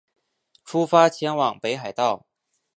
[0.65, 2.25] 出发前往北海道